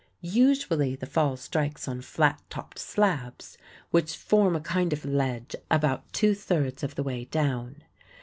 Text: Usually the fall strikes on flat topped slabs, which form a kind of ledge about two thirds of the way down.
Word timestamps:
Usually 0.23 0.95
the 0.95 1.05
fall 1.05 1.37
strikes 1.37 1.87
on 1.87 2.01
flat 2.01 2.41
topped 2.49 2.79
slabs, 2.79 3.55
which 3.91 4.17
form 4.17 4.55
a 4.55 4.59
kind 4.59 4.93
of 4.93 5.05
ledge 5.05 5.55
about 5.69 6.11
two 6.11 6.33
thirds 6.33 6.81
of 6.81 6.95
the 6.95 7.03
way 7.03 7.25
down. 7.25 7.83